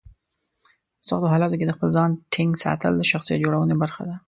[0.99, 4.15] په سختو حالاتو کې د خپل ځان ټینګ ساتل د شخصیت جوړونې برخه ده.